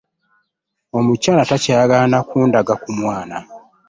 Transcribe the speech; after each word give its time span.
Omukyala 0.97 1.41
takyayagala 1.49 2.05
na 2.11 2.19
kundaga 2.27 2.73
ku 2.81 2.89
mwana. 2.99 3.37